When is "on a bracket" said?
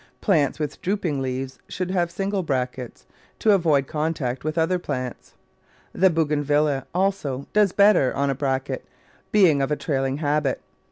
8.15-8.83